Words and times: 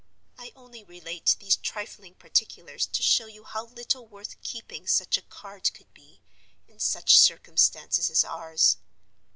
I 0.35 0.51
only 0.55 0.83
relate 0.83 1.35
these 1.39 1.57
trifling 1.57 2.15
particulars 2.15 2.87
to 2.87 3.03
show 3.03 3.27
you 3.27 3.43
how 3.43 3.65
little 3.65 4.07
worth 4.07 4.41
keeping 4.41 4.87
such 4.87 5.15
a 5.15 5.21
card 5.21 5.71
could 5.75 5.93
be, 5.93 6.23
in 6.67 6.79
such 6.79 7.19
circumstances 7.19 8.09
as 8.09 8.23
ours. 8.23 8.77